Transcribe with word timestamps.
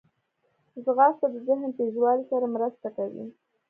ځغاسته 0.83 1.27
د 1.33 1.35
ذهن 1.47 1.69
تیزوالي 1.77 2.23
سره 2.31 2.45
مرسته 2.55 2.87
کوي 2.97 3.25